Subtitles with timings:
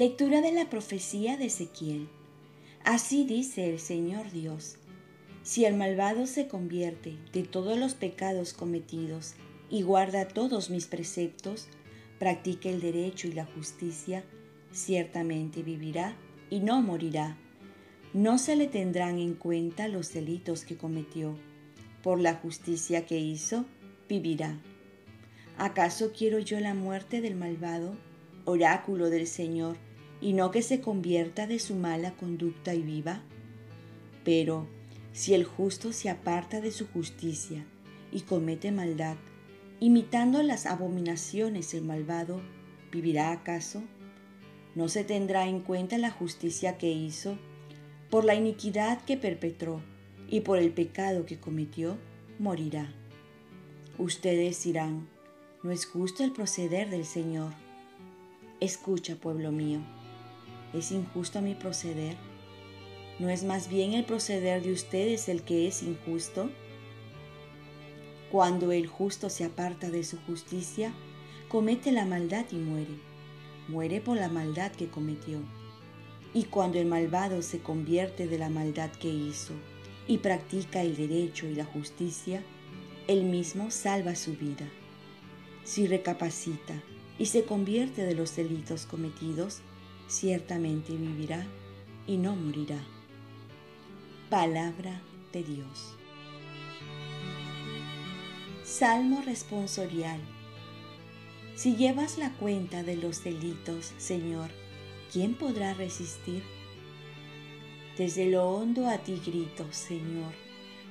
[0.00, 2.08] Lectura de la profecía de Ezequiel.
[2.84, 4.76] Así dice el Señor Dios.
[5.42, 9.34] Si el malvado se convierte de todos los pecados cometidos
[9.68, 11.68] y guarda todos mis preceptos,
[12.18, 14.24] practica el derecho y la justicia,
[14.72, 16.16] ciertamente vivirá
[16.48, 17.36] y no morirá.
[18.14, 21.36] No se le tendrán en cuenta los delitos que cometió.
[22.02, 23.66] Por la justicia que hizo,
[24.08, 24.58] vivirá.
[25.58, 27.98] ¿Acaso quiero yo la muerte del malvado,
[28.46, 29.76] oráculo del Señor,
[30.20, 33.22] y no que se convierta de su mala conducta y viva?
[34.24, 34.66] Pero
[35.12, 37.64] si el justo se aparta de su justicia
[38.12, 39.16] y comete maldad,
[39.80, 42.40] imitando las abominaciones del malvado,
[42.92, 43.82] ¿vivirá acaso?
[44.74, 47.38] ¿No se tendrá en cuenta la justicia que hizo
[48.08, 49.82] por la iniquidad que perpetró
[50.28, 51.96] y por el pecado que cometió?
[52.38, 52.92] Morirá.
[53.98, 55.08] Ustedes dirán,
[55.62, 57.52] no es justo el proceder del Señor.
[58.60, 59.80] Escucha, pueblo mío,
[60.72, 62.16] ¿es injusto mi proceder?
[63.18, 66.50] ¿No es más bien el proceder de ustedes el que es injusto?
[68.30, 70.92] Cuando el justo se aparta de su justicia,
[71.48, 72.98] comete la maldad y muere.
[73.68, 75.40] Muere por la maldad que cometió.
[76.32, 79.52] Y cuando el malvado se convierte de la maldad que hizo
[80.06, 82.42] y practica el derecho y la justicia,
[83.08, 84.68] él mismo salva su vida.
[85.64, 86.80] Si recapacita
[87.18, 89.60] y se convierte de los delitos cometidos,
[90.10, 91.46] ciertamente vivirá
[92.06, 92.82] y no morirá.
[94.28, 95.00] Palabra
[95.32, 95.94] de Dios.
[98.64, 100.20] Salmo responsorial.
[101.54, 104.50] Si llevas la cuenta de los delitos, Señor,
[105.12, 106.42] ¿quién podrá resistir?
[107.96, 110.32] Desde lo hondo a ti grito, Señor,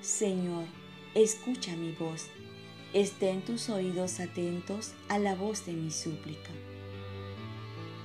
[0.00, 0.64] Señor,
[1.14, 2.26] escucha mi voz.
[2.92, 6.50] Estén tus oídos atentos a la voz de mi súplica.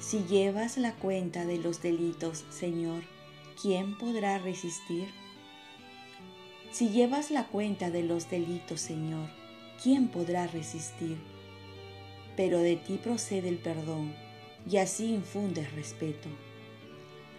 [0.01, 3.03] Si llevas la cuenta de los delitos, Señor,
[3.62, 5.07] ¿quién podrá resistir?
[6.72, 9.29] Si llevas la cuenta de los delitos, Señor,
[9.81, 11.17] ¿quién podrá resistir?
[12.35, 14.16] Pero de ti procede el perdón,
[14.67, 16.29] y así infundes respeto.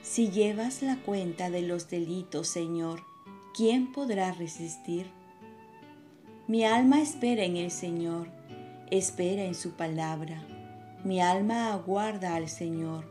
[0.03, 3.03] Si llevas la cuenta de los delitos, Señor,
[3.57, 5.11] ¿quién podrá resistir?
[6.47, 8.29] Mi alma espera en el Señor,
[8.89, 10.47] espera en su palabra.
[11.05, 13.05] Mi alma aguarda al Señor,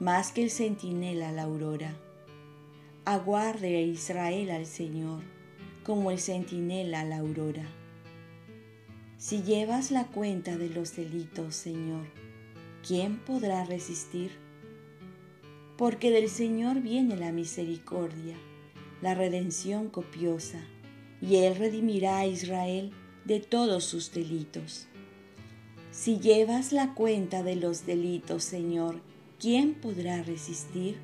[0.00, 1.96] más que el centinela la aurora.
[3.04, 5.22] Aguarde a Israel al Señor
[5.84, 7.64] como el centinela la aurora.
[9.16, 12.08] Si llevas la cuenta de los delitos, Señor,
[12.84, 14.32] ¿quién podrá resistir?
[15.78, 18.36] Porque del Señor viene la misericordia,
[19.00, 20.58] la redención copiosa,
[21.22, 22.90] y Él redimirá a Israel
[23.24, 24.88] de todos sus delitos.
[25.96, 29.00] Si llevas la cuenta de los delitos, Señor,
[29.40, 30.98] ¿quién podrá resistir?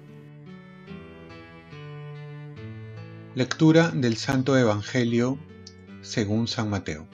[3.34, 5.38] Lectura del Santo Evangelio
[6.02, 7.08] según San Mateo.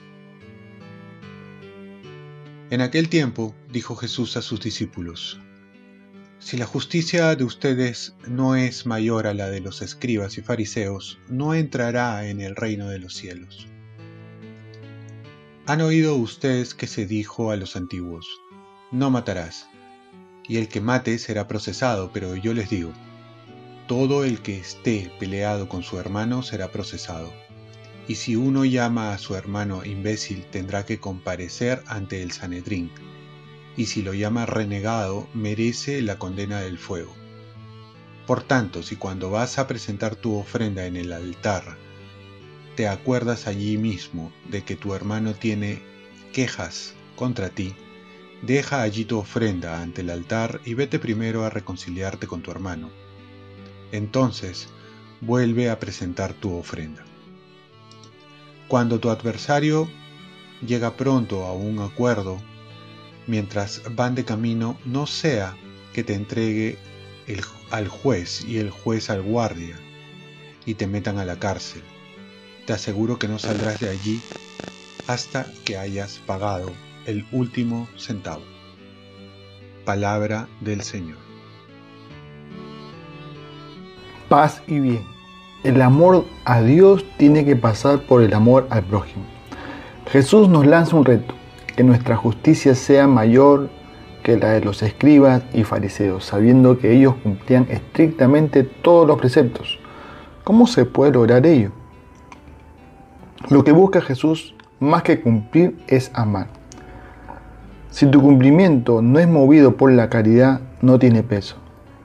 [2.69, 5.39] En aquel tiempo dijo Jesús a sus discípulos,
[6.39, 11.17] Si la justicia de ustedes no es mayor a la de los escribas y fariseos,
[11.29, 13.69] no entrará en el reino de los cielos.
[15.69, 18.41] Han oído ustedes que se dijo a los antiguos,
[18.89, 19.69] No matarás,
[20.47, 22.91] y el que mate será procesado, pero yo les digo,
[23.87, 27.31] todo el que esté peleado con su hermano será procesado.
[28.07, 32.89] Y si uno llama a su hermano imbécil tendrá que comparecer ante el Sanedrín.
[33.77, 37.13] Y si lo llama renegado merece la condena del fuego.
[38.25, 41.77] Por tanto, si cuando vas a presentar tu ofrenda en el altar,
[42.75, 45.81] te acuerdas allí mismo de que tu hermano tiene
[46.33, 47.75] quejas contra ti,
[48.41, 52.89] deja allí tu ofrenda ante el altar y vete primero a reconciliarte con tu hermano
[53.91, 54.67] entonces
[55.21, 57.03] vuelve a presentar tu ofrenda.
[58.67, 59.89] Cuando tu adversario
[60.65, 62.39] llega pronto a un acuerdo,
[63.27, 65.55] mientras van de camino, no sea
[65.93, 66.77] que te entregue
[67.71, 69.75] al juez y el juez al guardia
[70.65, 71.81] y te metan a la cárcel.
[72.69, 74.21] Te aseguro que no saldrás de allí
[75.07, 76.71] hasta que hayas pagado
[77.07, 78.43] el último centavo.
[79.85, 81.17] Palabra del Señor
[84.27, 85.01] paz y bien.
[85.63, 89.25] El amor a Dios tiene que pasar por el amor al prójimo.
[90.11, 91.33] Jesús nos lanza un reto,
[91.75, 93.71] que nuestra justicia sea mayor
[94.21, 99.79] que la de los escribas y fariseos, sabiendo que ellos cumplían estrictamente todos los preceptos.
[100.43, 101.78] ¿Cómo se puede lograr ello?
[103.47, 106.47] Lo que busca Jesús, más que cumplir, es amar.
[107.89, 111.55] Si tu cumplimiento no es movido por la caridad, no tiene peso.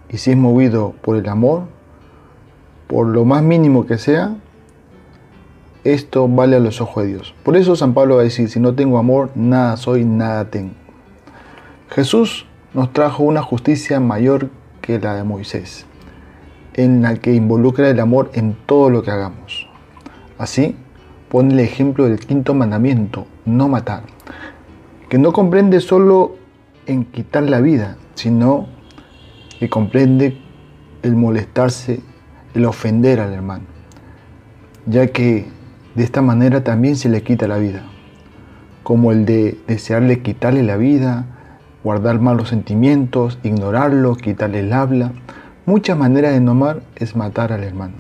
[0.08, 1.64] y si es movido por el amor,
[2.86, 4.36] por lo más mínimo que sea,
[5.82, 7.34] esto vale a los ojos de Dios.
[7.42, 10.74] Por eso San Pablo va a decir, si no tengo amor, nada soy, nada tengo.
[11.90, 14.50] Jesús nos trajo una justicia mayor
[14.80, 15.86] que la de Moisés,
[16.74, 19.68] en la que involucra el amor en todo lo que hagamos.
[20.38, 20.76] Así,
[21.34, 24.04] pone el ejemplo del quinto mandamiento, no matar,
[25.08, 26.36] que no comprende solo
[26.86, 28.68] en quitar la vida, sino
[29.58, 30.40] que comprende
[31.02, 31.98] el molestarse,
[32.54, 33.64] el ofender al hermano,
[34.86, 35.48] ya que
[35.96, 37.82] de esta manera también se le quita la vida,
[38.84, 41.26] como el de desearle quitarle la vida,
[41.82, 45.10] guardar malos sentimientos, ignorarlo, quitarle el habla.
[45.66, 47.94] Muchas maneras de nomar es matar al hermano.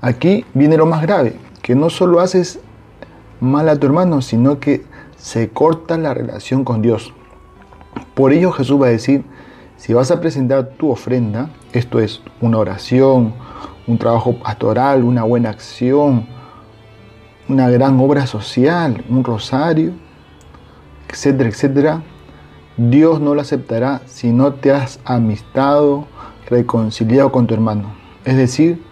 [0.00, 1.36] Aquí viene lo más grave,
[1.68, 2.60] que no solo haces
[3.40, 4.86] mal a tu hermano, sino que
[5.18, 7.12] se corta la relación con Dios.
[8.14, 9.22] Por ello Jesús va a decir,
[9.76, 13.34] si vas a presentar tu ofrenda, esto es una oración,
[13.86, 16.26] un trabajo pastoral, una buena acción,
[17.50, 19.92] una gran obra social, un rosario,
[21.10, 22.02] etcétera, etcétera,
[22.78, 26.06] Dios no lo aceptará si no te has amistado,
[26.48, 27.92] reconciliado con tu hermano.
[28.24, 28.87] Es decir,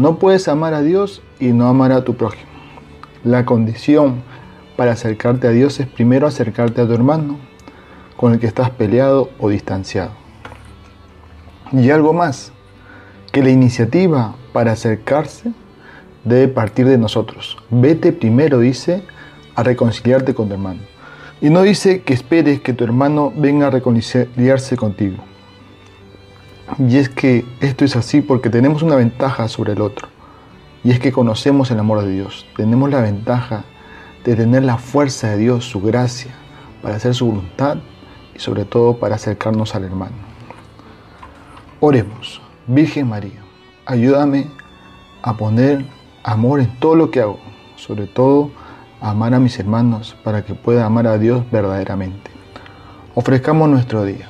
[0.00, 2.48] no puedes amar a Dios y no amar a tu prójimo.
[3.22, 4.22] La condición
[4.74, 7.36] para acercarte a Dios es primero acercarte a tu hermano
[8.16, 10.12] con el que estás peleado o distanciado.
[11.72, 12.50] Y algo más,
[13.30, 15.52] que la iniciativa para acercarse
[16.24, 17.58] debe partir de nosotros.
[17.68, 19.02] Vete primero, dice,
[19.54, 20.80] a reconciliarte con tu hermano.
[21.42, 25.22] Y no dice que esperes que tu hermano venga a reconciliarse contigo.
[26.78, 30.08] Y es que esto es así porque tenemos una ventaja sobre el otro.
[30.82, 32.46] Y es que conocemos el amor de Dios.
[32.56, 33.64] Tenemos la ventaja
[34.24, 36.30] de tener la fuerza de Dios, su gracia,
[36.82, 37.78] para hacer su voluntad
[38.34, 40.16] y sobre todo para acercarnos al hermano.
[41.80, 42.40] Oremos.
[42.66, 43.42] Virgen María,
[43.84, 44.46] ayúdame
[45.22, 45.84] a poner
[46.22, 47.40] amor en todo lo que hago,
[47.74, 48.52] sobre todo
[49.00, 52.30] amar a mis hermanos para que pueda amar a Dios verdaderamente.
[53.14, 54.29] Ofrezcamos nuestro día.